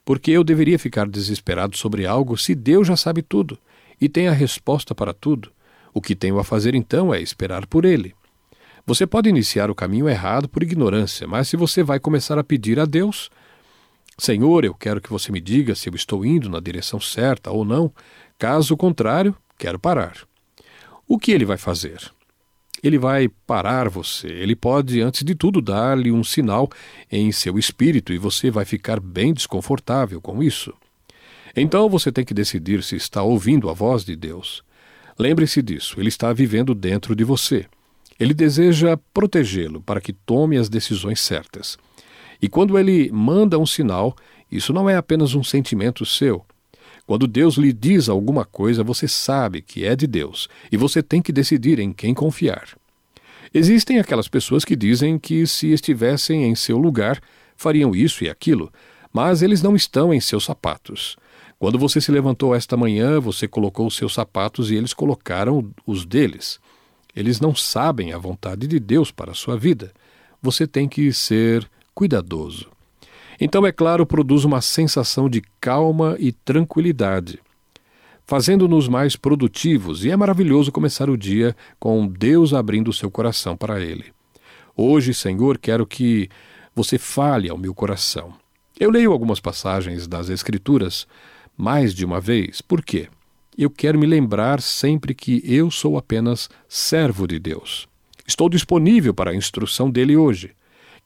[0.03, 3.55] Porque eu deveria ficar desesperado sobre algo se Deus já sabe tudo
[4.01, 5.51] e tem a resposta para tudo.
[5.97, 8.13] O que tenho a fazer então é esperar por Ele.
[8.85, 12.79] Você pode iniciar o caminho errado por ignorância, mas se você vai começar a pedir
[12.79, 13.31] a Deus,
[14.15, 17.65] Senhor, eu quero que você me diga se eu estou indo na direção certa ou
[17.65, 17.91] não,
[18.37, 20.17] caso contrário, quero parar.
[21.07, 22.11] O que ele vai fazer?
[22.83, 24.27] Ele vai parar você.
[24.27, 26.69] Ele pode, antes de tudo, dar-lhe um sinal
[27.11, 30.71] em seu espírito e você vai ficar bem desconfortável com isso.
[31.55, 34.66] Então você tem que decidir se está ouvindo a voz de Deus.
[35.17, 37.65] Lembre-se disso, ele está vivendo dentro de você.
[38.19, 41.77] Ele deseja protegê-lo para que tome as decisões certas.
[42.41, 44.15] E quando ele manda um sinal,
[44.51, 46.45] isso não é apenas um sentimento seu,
[47.07, 51.21] quando Deus lhe diz alguma coisa, você sabe que é de Deus e você tem
[51.21, 52.77] que decidir em quem confiar.
[53.53, 57.21] Existem aquelas pessoas que dizem que, se estivessem em seu lugar,
[57.55, 58.69] fariam isso e aquilo,
[59.13, 61.15] mas eles não estão em seus sapatos.
[61.59, 66.05] Quando você se levantou esta manhã, você colocou os seus sapatos e eles colocaram os
[66.05, 66.59] deles.
[67.15, 69.91] Eles não sabem a vontade de Deus para a sua vida.
[70.39, 72.67] Você tem que ser cuidadoso.
[73.41, 77.39] Então, é claro, produz uma sensação de calma e tranquilidade,
[78.25, 83.57] fazendo-nos mais produtivos, e é maravilhoso começar o dia com Deus abrindo o seu coração
[83.57, 84.05] para Ele.
[84.75, 86.29] Hoje, Senhor, quero que
[86.75, 88.33] você fale ao meu coração.
[88.79, 91.07] Eu leio algumas passagens das Escrituras
[91.57, 93.09] mais de uma vez, por quê?
[93.57, 97.87] Eu quero me lembrar sempre que eu sou apenas servo de Deus.
[98.27, 100.51] Estou disponível para a instrução dele hoje.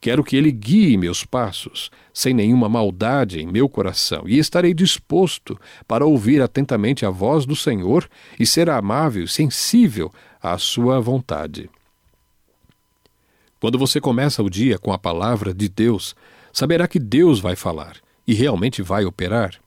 [0.02, 5.58] Quero que ele guie meus passos, sem nenhuma maldade em meu coração, e estarei disposto
[5.88, 8.10] para ouvir atentamente a voz do Senhor
[8.40, 10.12] e ser amável e sensível
[10.42, 11.70] à sua vontade.
[13.62, 16.16] Quando você começa o dia com a palavra de Deus,
[16.52, 17.96] saberá que Deus vai falar
[18.28, 19.61] e realmente vai operar.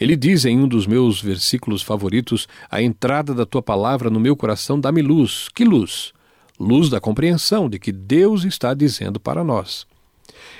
[0.00, 4.36] Ele diz em um dos meus versículos favoritos: A entrada da tua palavra no meu
[4.36, 5.48] coração dá-me luz.
[5.54, 6.14] Que luz?
[6.58, 9.86] luz da compreensão de que Deus está dizendo para nós.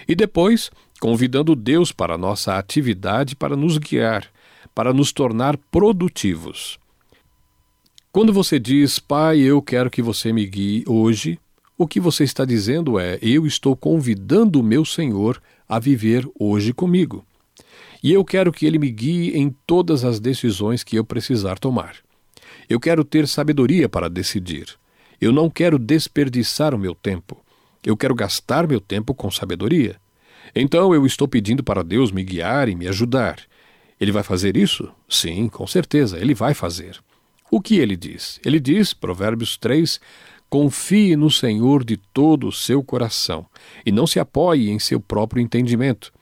[0.07, 4.27] E depois, convidando Deus para nossa atividade para nos guiar,
[4.75, 6.79] para nos tornar produtivos.
[8.13, 11.39] Quando você diz, Pai, eu quero que você me guie hoje,
[11.77, 16.73] o que você está dizendo é: eu estou convidando o meu Senhor a viver hoje
[16.73, 17.25] comigo.
[18.03, 21.97] E eu quero que ele me guie em todas as decisões que eu precisar tomar.
[22.69, 24.77] Eu quero ter sabedoria para decidir.
[25.21, 27.43] Eu não quero desperdiçar o meu tempo.
[27.85, 29.97] Eu quero gastar meu tempo com sabedoria.
[30.55, 33.39] Então eu estou pedindo para Deus me guiar e me ajudar.
[34.01, 34.91] Ele vai fazer isso?
[35.09, 36.99] Sim, com certeza, ele vai fazer.
[37.51, 38.41] O que ele diz?
[38.45, 40.01] Ele diz, Provérbios 3,
[40.51, 43.47] confie no Senhor de todo o seu coração
[43.85, 46.13] e não se apoie em seu próprio entendimento.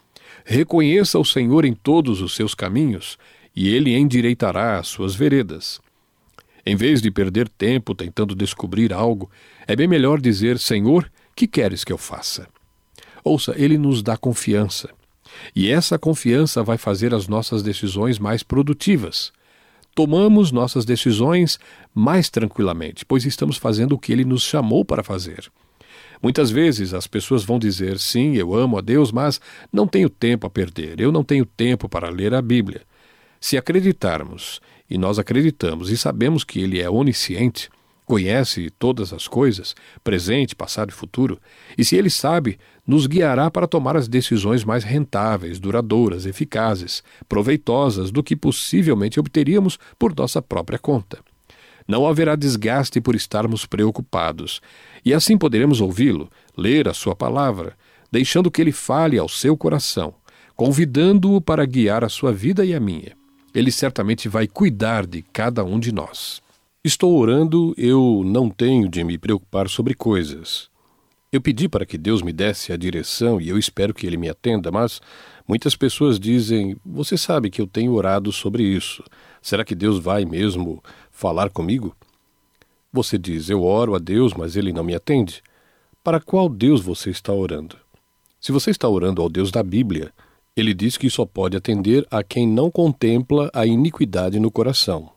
[0.44, 3.18] Reconheça o Senhor em todos os seus caminhos
[3.56, 5.80] e ele endireitará as suas veredas.
[6.66, 9.30] Em vez de perder tempo tentando descobrir algo,
[9.66, 12.46] é bem melhor dizer: Senhor, que queres que eu faça?
[13.22, 14.90] Ouça, ele nos dá confiança.
[15.56, 19.32] E essa confiança vai fazer as nossas decisões mais produtivas.
[19.94, 21.58] Tomamos nossas decisões
[21.94, 25.50] mais tranquilamente, pois estamos fazendo o que ele nos chamou para fazer.
[26.22, 29.40] Muitas vezes as pessoas vão dizer: sim, eu amo a Deus, mas
[29.72, 32.82] não tenho tempo a perder, eu não tenho tempo para ler a Bíblia.
[33.40, 37.68] Se acreditarmos e nós acreditamos e sabemos que Ele é onisciente,
[38.04, 41.38] conhece todas as coisas, presente, passado e futuro,
[41.76, 48.10] e se Ele sabe, nos guiará para tomar as decisões mais rentáveis, duradouras, eficazes, proveitosas
[48.10, 51.18] do que possivelmente obteríamos por nossa própria conta.
[51.86, 54.60] Não haverá desgaste por estarmos preocupados,
[55.04, 57.76] e assim poderemos ouvi-lo, ler a sua palavra,
[58.10, 60.14] deixando que ele fale ao seu coração,
[60.56, 63.12] convidando-o para guiar a sua vida e a minha.
[63.54, 66.42] Ele certamente vai cuidar de cada um de nós.
[66.82, 70.68] Estou orando, eu não tenho de me preocupar sobre coisas.
[71.32, 74.28] Eu pedi para que Deus me desse a direção e eu espero que Ele me
[74.28, 75.00] atenda, mas
[75.48, 79.02] muitas pessoas dizem: Você sabe que eu tenho orado sobre isso.
[79.42, 80.82] Será que Deus vai mesmo
[81.14, 81.96] falar comigo?
[82.92, 85.42] Você diz: Eu oro a Deus, mas Ele não me atende.
[86.02, 87.76] Para qual Deus você está orando?
[88.38, 90.12] Se você está orando ao Deus da Bíblia,
[90.54, 95.08] ele diz que só pode atender a quem não contempla a iniquidade no coração.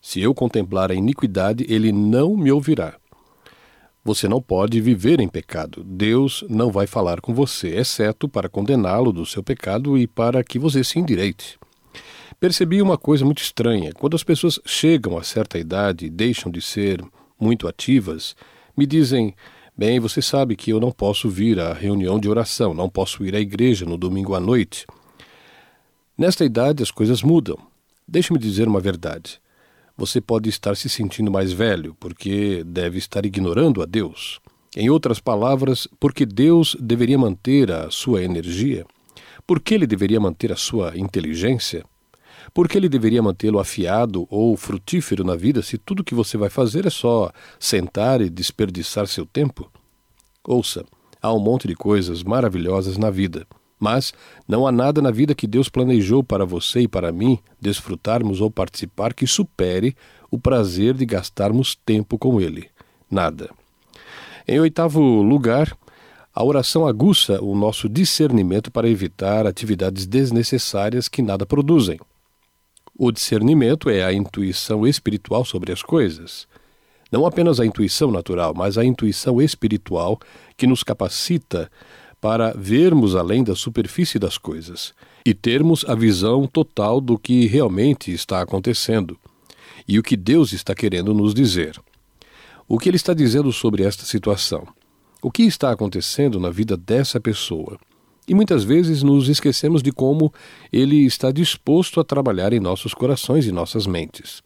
[0.00, 2.94] Se eu contemplar a iniquidade, ele não me ouvirá.
[4.04, 5.84] Você não pode viver em pecado.
[5.84, 10.58] Deus não vai falar com você, exceto para condená-lo do seu pecado e para que
[10.58, 11.58] você se endireite.
[12.42, 13.92] Percebi uma coisa muito estranha.
[13.92, 17.00] Quando as pessoas chegam a certa idade e deixam de ser
[17.38, 18.34] muito ativas,
[18.76, 19.32] me dizem:
[19.78, 23.36] Bem, você sabe que eu não posso vir à reunião de oração, não posso ir
[23.36, 24.88] à igreja no domingo à noite.
[26.18, 27.56] Nesta idade as coisas mudam.
[28.08, 29.40] Deixe-me dizer uma verdade
[29.96, 34.40] você pode estar se sentindo mais velho, porque deve estar ignorando a Deus.
[34.76, 38.84] Em outras palavras, porque Deus deveria manter a sua energia?
[39.46, 41.84] Por que ele deveria manter a sua inteligência?
[42.54, 46.50] Por que ele deveria mantê-lo afiado ou frutífero na vida se tudo que você vai
[46.50, 49.70] fazer é só sentar e desperdiçar seu tempo?
[50.44, 50.84] Ouça,
[51.20, 53.46] há um monte de coisas maravilhosas na vida.
[53.80, 54.12] Mas
[54.46, 58.50] não há nada na vida que Deus planejou para você e para mim desfrutarmos ou
[58.50, 59.96] participar que supere
[60.30, 62.68] o prazer de gastarmos tempo com Ele.
[63.10, 63.50] Nada.
[64.46, 65.76] Em oitavo lugar,
[66.34, 71.98] a oração aguça o nosso discernimento para evitar atividades desnecessárias que nada produzem.
[73.04, 76.46] O discernimento é a intuição espiritual sobre as coisas.
[77.10, 80.20] Não apenas a intuição natural, mas a intuição espiritual
[80.56, 81.68] que nos capacita
[82.20, 84.94] para vermos além da superfície das coisas
[85.26, 89.18] e termos a visão total do que realmente está acontecendo
[89.88, 91.76] e o que Deus está querendo nos dizer.
[92.68, 94.64] O que ele está dizendo sobre esta situação?
[95.20, 97.80] O que está acontecendo na vida dessa pessoa?
[98.26, 100.32] E muitas vezes nos esquecemos de como
[100.72, 104.42] ele está disposto a trabalhar em nossos corações e nossas mentes.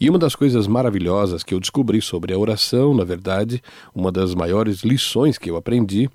[0.00, 3.62] E uma das coisas maravilhosas que eu descobri sobre a oração, na verdade,
[3.94, 6.08] uma das maiores lições que eu aprendi,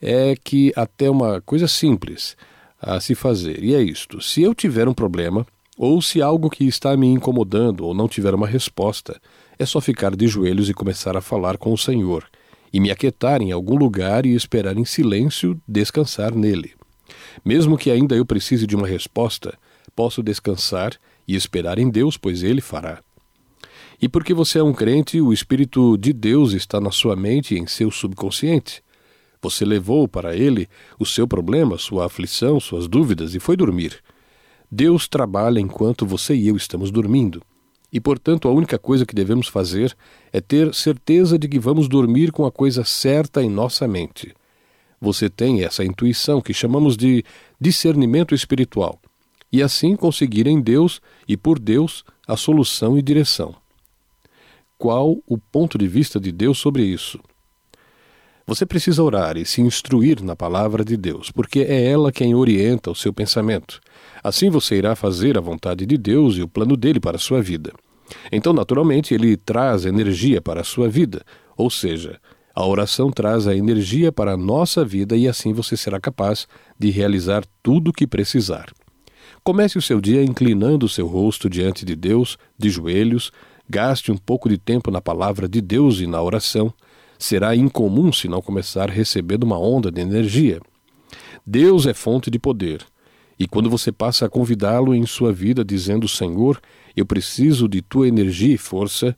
[0.00, 2.36] é que até uma coisa simples
[2.80, 5.44] a se fazer, e é isto: se eu tiver um problema,
[5.76, 9.20] ou se algo que está me incomodando ou não tiver uma resposta,
[9.58, 12.24] é só ficar de joelhos e começar a falar com o Senhor,
[12.72, 16.72] e me aquietar em algum lugar e esperar em silêncio descansar nele.
[17.44, 19.58] Mesmo que ainda eu precise de uma resposta,
[19.94, 20.92] posso descansar
[21.26, 23.02] e esperar em Deus, pois ele fará.
[24.00, 27.58] E porque você é um crente, o Espírito de Deus está na sua mente e
[27.58, 28.82] em seu subconsciente.
[29.42, 34.00] Você levou para ele o seu problema, sua aflição, suas dúvidas e foi dormir.
[34.70, 37.42] Deus trabalha enquanto você e eu estamos dormindo.
[37.92, 39.96] E, portanto, a única coisa que devemos fazer
[40.32, 44.34] é ter certeza de que vamos dormir com a coisa certa em nossa mente.
[45.00, 47.24] Você tem essa intuição que chamamos de
[47.60, 49.00] discernimento espiritual,
[49.50, 53.54] e assim conseguir em Deus e por Deus a solução e direção.
[54.76, 57.18] Qual o ponto de vista de Deus sobre isso?
[58.48, 62.90] Você precisa orar e se instruir na palavra de Deus, porque é ela quem orienta
[62.90, 63.78] o seu pensamento.
[64.24, 67.42] Assim você irá fazer a vontade de Deus e o plano dele para a sua
[67.42, 67.74] vida.
[68.32, 71.22] Então, naturalmente, ele traz energia para a sua vida,
[71.58, 72.18] ou seja,
[72.54, 76.88] a oração traz a energia para a nossa vida e assim você será capaz de
[76.88, 78.72] realizar tudo o que precisar.
[79.44, 83.30] Comece o seu dia inclinando o seu rosto diante de Deus, de joelhos,
[83.68, 86.72] gaste um pouco de tempo na palavra de Deus e na oração
[87.18, 90.60] será incomum se não começar recebendo uma onda de energia.
[91.44, 92.84] Deus é fonte de poder.
[93.38, 96.60] E quando você passa a convidá-lo em sua vida, dizendo: Senhor,
[96.96, 99.16] eu preciso de tua energia e força,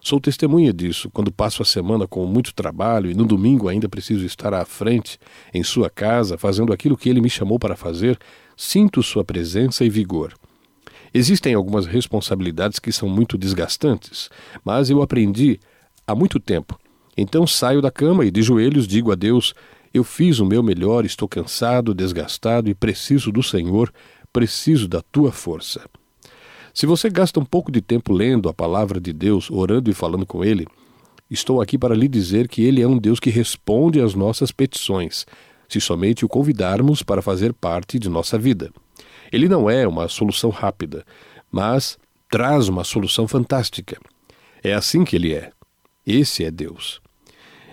[0.00, 1.08] sou testemunha disso.
[1.10, 5.18] Quando passo a semana com muito trabalho e no domingo ainda preciso estar à frente,
[5.54, 8.18] em sua casa, fazendo aquilo que ele me chamou para fazer,
[8.56, 10.34] sinto sua presença e vigor.
[11.12, 14.30] Existem algumas responsabilidades que são muito desgastantes,
[14.64, 15.58] mas eu aprendi
[16.06, 16.79] há muito tempo
[17.16, 19.54] então saio da cama e de joelhos digo a Deus:
[19.92, 23.92] Eu fiz o meu melhor, estou cansado, desgastado e preciso do Senhor,
[24.32, 25.82] preciso da tua força.
[26.72, 30.24] Se você gasta um pouco de tempo lendo a palavra de Deus, orando e falando
[30.24, 30.66] com Ele,
[31.28, 35.26] estou aqui para lhe dizer que Ele é um Deus que responde às nossas petições,
[35.68, 38.70] se somente o convidarmos para fazer parte de nossa vida.
[39.32, 41.04] Ele não é uma solução rápida,
[41.50, 43.98] mas traz uma solução fantástica.
[44.62, 45.52] É assim que ele é.
[46.10, 47.00] Esse é Deus.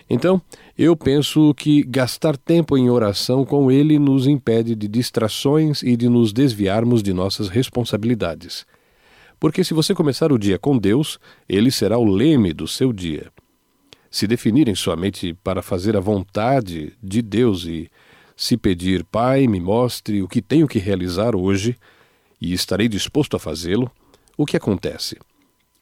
[0.07, 0.39] Então,
[0.77, 6.07] eu penso que gastar tempo em oração com Ele nos impede de distrações e de
[6.07, 8.63] nos desviarmos de nossas responsabilidades.
[9.39, 11.19] Porque se você começar o dia com Deus,
[11.49, 13.31] Ele será o leme do seu dia.
[14.09, 17.89] Se definir em sua mente para fazer a vontade de Deus e
[18.35, 21.75] se pedir, Pai, me mostre o que tenho que realizar hoje,
[22.39, 23.91] e estarei disposto a fazê-lo,
[24.37, 25.17] o que acontece?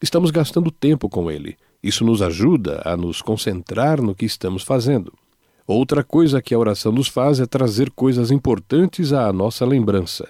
[0.00, 5.12] Estamos gastando tempo com Ele isso nos ajuda a nos concentrar no que estamos fazendo.
[5.66, 10.28] Outra coisa que a oração nos faz é trazer coisas importantes à nossa lembrança.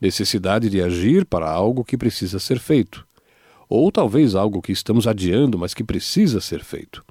[0.00, 3.06] Necessidade de agir para algo que precisa ser feito.
[3.68, 7.04] Ou talvez algo que estamos adiando, mas que precisa ser feito.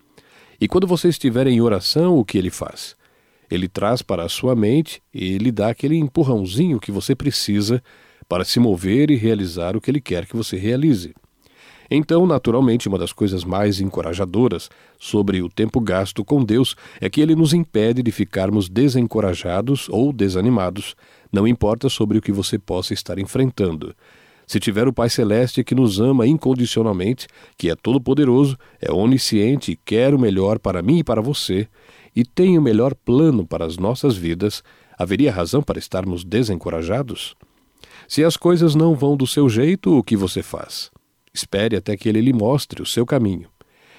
[0.59, 2.95] E quando você estiver em oração, o que ele faz?
[3.49, 7.83] Ele traz para a sua mente e lhe dá aquele empurrãozinho que você precisa
[8.27, 11.13] para se mover e realizar o que ele quer que você realize.
[11.89, 14.69] Então, naturalmente, uma das coisas mais encorajadoras
[14.99, 20.13] sobre o tempo gasto com Deus é que ele nos impede de ficarmos desencorajados ou
[20.13, 20.95] desanimados,
[21.31, 23.95] não importa sobre o que você possa estar enfrentando.
[24.45, 29.75] Se tiver o Pai Celeste que nos ama incondicionalmente, que é todo-poderoso, é onisciente e
[29.75, 31.67] quer o melhor para mim e para você,
[32.15, 34.63] e tem o melhor plano para as nossas vidas,
[34.97, 37.35] haveria razão para estarmos desencorajados?
[38.07, 40.92] Se as coisas não vão do seu jeito, o que você faz?
[41.33, 43.49] Espere até que ele lhe mostre o seu caminho.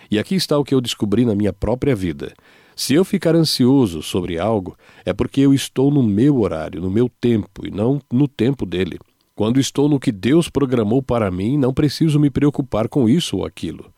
[0.08, 2.32] E aqui está o que eu descobri na minha própria vida.
[2.76, 7.08] Se eu ficar ansioso sobre algo, é porque eu estou no meu horário, no meu
[7.20, 8.98] tempo, e não no tempo dele.
[9.34, 13.44] Quando estou no que Deus programou para mim, não preciso me preocupar com isso ou
[13.44, 13.92] aquilo.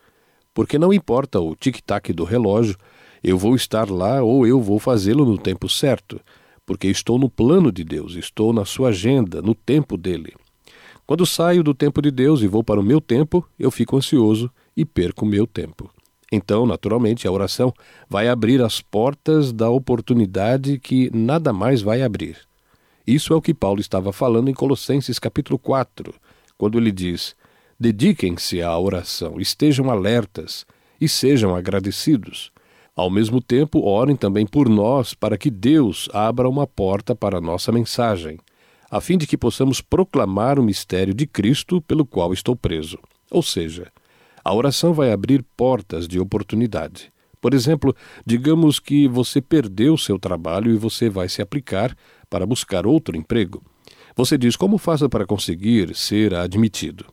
[0.55, 2.77] Porque não importa o tic-tac do relógio,
[3.23, 6.19] eu vou estar lá ou eu vou fazê-lo no tempo certo,
[6.65, 10.35] porque estou no plano de Deus, estou na sua agenda, no tempo dele.
[11.07, 14.51] Quando saio do tempo de Deus e vou para o meu tempo, eu fico ansioso
[14.77, 15.89] e perco meu tempo.
[16.33, 17.73] Então, naturalmente, a oração
[18.09, 22.37] vai abrir as portas da oportunidade que nada mais vai abrir.
[23.07, 26.13] Isso é o que Paulo estava falando em Colossenses capítulo 4,
[26.59, 27.37] quando ele diz:
[27.79, 30.67] Dediquem-se à oração, estejam alertas
[31.01, 32.51] e sejam agradecidos.
[32.97, 37.41] Ao mesmo tempo, orem também por nós para que Deus abra uma porta para a
[37.41, 38.41] nossa mensagem
[38.91, 42.99] a fim de que possamos proclamar o mistério de Cristo pelo qual estou preso.
[43.31, 43.91] Ou seja,
[44.45, 47.13] a oração vai abrir portas de oportunidade.
[47.41, 47.95] Por exemplo,
[48.25, 51.97] digamos que você perdeu seu trabalho e você vai se aplicar
[52.31, 53.63] para buscar outro emprego.
[54.17, 57.05] Você diz como faça para conseguir ser admitido.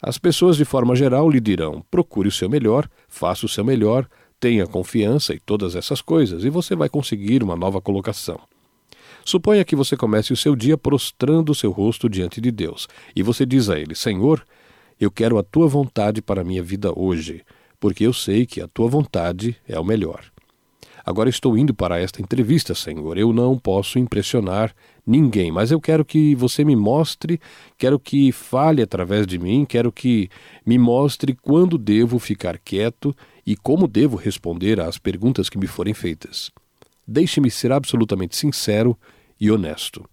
[0.00, 4.08] As pessoas, de forma geral, lhe dirão: procure o seu melhor, faça o seu melhor,
[4.38, 8.40] tenha confiança e todas essas coisas, e você vai conseguir uma nova colocação.
[9.30, 13.22] Suponha que você comece o seu dia prostrando o seu rosto diante de Deus, e
[13.22, 14.44] você diz a Ele: Senhor,
[15.00, 17.44] eu quero a tua vontade para a minha vida hoje,
[17.78, 20.24] porque eu sei que a tua vontade é o melhor.
[21.06, 23.16] Agora estou indo para esta entrevista, Senhor.
[23.16, 24.74] Eu não posso impressionar
[25.06, 27.40] ninguém, mas eu quero que você me mostre,
[27.78, 30.28] quero que fale através de mim, quero que
[30.66, 33.14] me mostre quando devo ficar quieto
[33.46, 36.50] e como devo responder às perguntas que me forem feitas.
[37.06, 38.98] Deixe-me ser absolutamente sincero
[39.40, 40.04] e honesto.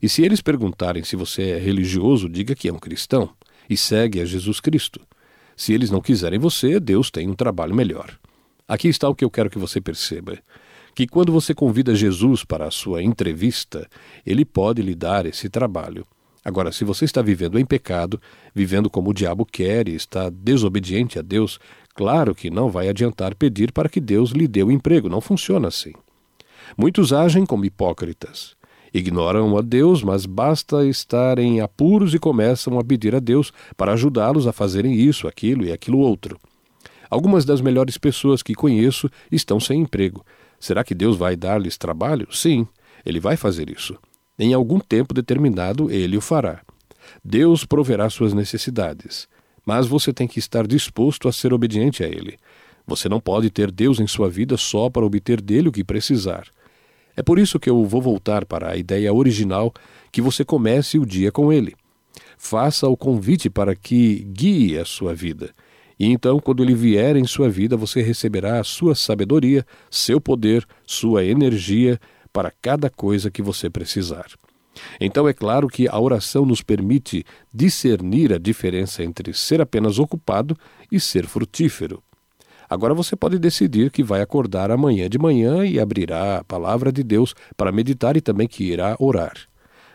[0.00, 3.30] E se eles perguntarem se você é religioso, diga que é um cristão
[3.68, 5.00] e segue a Jesus Cristo.
[5.56, 8.16] Se eles não quiserem você, Deus tem um trabalho melhor.
[8.66, 10.38] Aqui está o que eu quero que você perceba:
[10.94, 13.88] que quando você convida Jesus para a sua entrevista,
[14.24, 16.06] ele pode lhe dar esse trabalho.
[16.44, 18.20] Agora, se você está vivendo em pecado,
[18.54, 21.58] vivendo como o diabo quer e está desobediente a Deus,
[21.94, 25.08] claro que não vai adiantar pedir para que Deus lhe dê o emprego.
[25.08, 25.92] Não funciona assim.
[26.76, 28.56] Muitos agem como hipócritas.
[28.92, 33.92] Ignoram a Deus, mas basta estar em apuros e começam a pedir a Deus para
[33.92, 36.38] ajudá-los a fazerem isso, aquilo e aquilo outro.
[37.10, 40.24] Algumas das melhores pessoas que conheço estão sem emprego.
[40.60, 42.28] Será que Deus vai dar-lhes trabalho?
[42.30, 42.66] Sim,
[43.04, 43.96] ele vai fazer isso.
[44.38, 46.60] Em algum tempo determinado, ele o fará.
[47.24, 49.28] Deus proverá suas necessidades,
[49.64, 52.36] mas você tem que estar disposto a ser obediente a ele.
[52.86, 56.46] Você não pode ter Deus em sua vida só para obter dele o que precisar.
[57.18, 59.74] É por isso que eu vou voltar para a ideia original
[60.12, 61.74] que você comece o dia com ele.
[62.36, 65.50] Faça o convite para que guie a sua vida.
[65.98, 70.64] E então, quando ele vier em sua vida, você receberá a sua sabedoria, seu poder,
[70.86, 71.98] sua energia,
[72.32, 74.26] para cada coisa que você precisar.
[75.00, 80.56] Então é claro que a oração nos permite discernir a diferença entre ser apenas ocupado
[80.88, 82.00] e ser frutífero.
[82.68, 87.02] Agora você pode decidir que vai acordar amanhã de manhã e abrirá a palavra de
[87.02, 89.34] Deus para meditar e também que irá orar.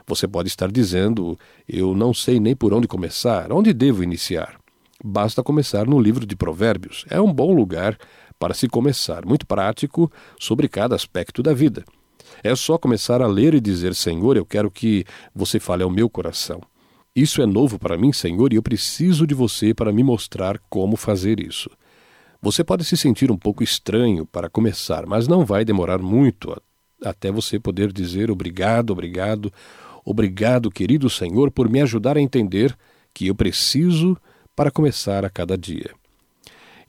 [0.08, 4.60] Você pode estar dizendo: Eu não sei nem por onde começar, onde devo iniciar.
[5.04, 7.06] Basta começar no livro de Provérbios.
[7.10, 7.98] É um bom lugar
[8.40, 11.84] para se começar, muito prático sobre cada aspecto da vida.
[12.44, 15.06] É só começar a ler e dizer: Senhor, eu quero que
[15.36, 16.62] você fale ao meu coração.
[17.16, 20.96] Isso é novo para mim, Senhor, e eu preciso de você para me mostrar como
[20.96, 21.70] fazer isso.
[22.44, 26.54] Você pode se sentir um pouco estranho para começar, mas não vai demorar muito
[27.02, 29.50] até você poder dizer obrigado, obrigado,
[30.04, 32.78] obrigado, querido Senhor, por me ajudar a entender
[33.14, 34.18] que eu preciso
[34.54, 35.92] para começar a cada dia.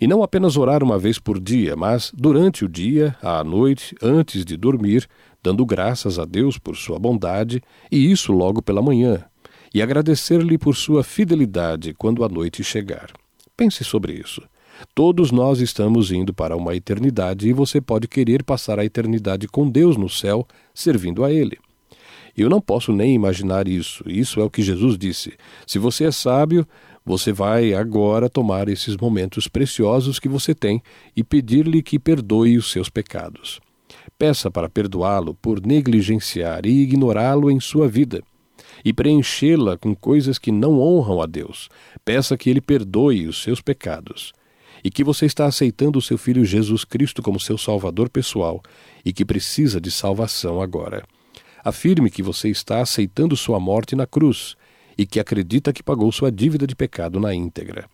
[0.00, 4.44] E não apenas orar uma vez por dia, mas durante o dia, à noite, antes
[4.44, 5.08] de dormir,
[5.40, 9.24] dando graças a Deus por sua bondade, e isso logo pela manhã,
[9.72, 13.12] e agradecer-lhe por sua fidelidade quando a noite chegar.
[13.56, 14.42] Pense sobre isso.
[14.94, 19.68] Todos nós estamos indo para uma eternidade e você pode querer passar a eternidade com
[19.68, 21.58] Deus no céu, servindo a Ele.
[22.36, 24.02] Eu não posso nem imaginar isso.
[24.08, 25.34] Isso é o que Jesus disse.
[25.66, 26.66] Se você é sábio,
[27.04, 30.82] você vai agora tomar esses momentos preciosos que você tem
[31.16, 33.60] e pedir-lhe que perdoe os seus pecados.
[34.18, 38.22] Peça para perdoá-lo por negligenciar e ignorá-lo em sua vida
[38.84, 41.68] e preenchê-la com coisas que não honram a Deus.
[42.04, 44.32] Peça que ele perdoe os seus pecados
[44.84, 48.62] e que você está aceitando o seu filho Jesus Cristo como seu salvador pessoal
[49.02, 51.02] e que precisa de salvação agora.
[51.64, 54.54] Afirme que você está aceitando sua morte na cruz
[54.98, 57.86] e que acredita que pagou sua dívida de pecado na íntegra.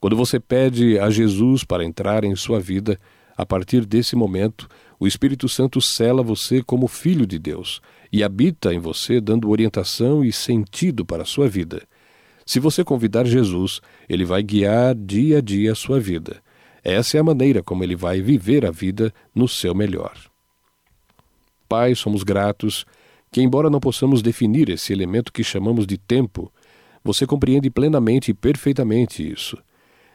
[0.00, 2.98] Quando você pede a Jesus para entrar em sua vida,
[3.36, 4.68] a partir desse momento,
[5.00, 7.80] o Espírito Santo cela você como filho de Deus
[8.12, 11.82] e habita em você, dando orientação e sentido para a sua vida.
[12.52, 16.42] Se você convidar Jesus, ele vai guiar dia a dia a sua vida.
[16.84, 20.12] Essa é a maneira como ele vai viver a vida no seu melhor.
[21.66, 22.84] Pai, somos gratos
[23.30, 26.52] que, embora não possamos definir esse elemento que chamamos de tempo,
[27.02, 29.56] você compreende plenamente e perfeitamente isso.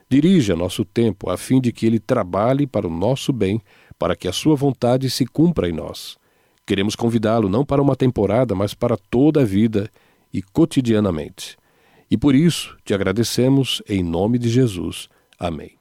[0.08, 3.60] Dirija nosso tempo a fim de que ele trabalhe para o nosso bem,
[3.98, 6.20] para que a sua vontade se cumpra em nós.
[6.68, 9.90] Queremos convidá-lo não para uma temporada, mas para toda a vida
[10.32, 11.58] e cotidianamente.
[12.10, 15.10] E por isso te agradecemos em nome de Jesus.
[15.40, 15.78] Amém.